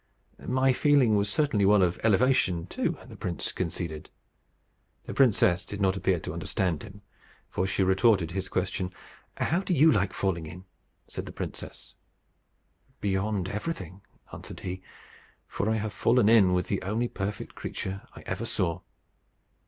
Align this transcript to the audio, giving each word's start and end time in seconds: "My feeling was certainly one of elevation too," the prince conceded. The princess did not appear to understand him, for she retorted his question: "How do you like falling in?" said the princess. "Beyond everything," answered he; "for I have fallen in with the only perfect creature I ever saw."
"My 0.47 0.73
feeling 0.73 1.15
was 1.15 1.29
certainly 1.29 1.63
one 1.63 1.83
of 1.83 1.99
elevation 2.03 2.65
too," 2.65 2.97
the 3.05 3.15
prince 3.15 3.51
conceded. 3.51 4.09
The 5.03 5.13
princess 5.13 5.63
did 5.63 5.79
not 5.79 5.95
appear 5.95 6.19
to 6.21 6.33
understand 6.33 6.81
him, 6.81 7.03
for 7.51 7.67
she 7.67 7.83
retorted 7.83 8.31
his 8.31 8.49
question: 8.49 8.91
"How 9.37 9.59
do 9.59 9.75
you 9.75 9.91
like 9.91 10.11
falling 10.11 10.47
in?" 10.47 10.65
said 11.07 11.27
the 11.27 11.31
princess. 11.31 11.93
"Beyond 12.99 13.47
everything," 13.49 14.01
answered 14.33 14.61
he; 14.61 14.81
"for 15.45 15.69
I 15.69 15.75
have 15.75 15.93
fallen 15.93 16.27
in 16.27 16.53
with 16.53 16.65
the 16.67 16.81
only 16.81 17.07
perfect 17.07 17.53
creature 17.53 18.01
I 18.15 18.21
ever 18.21 18.45
saw." 18.47 18.81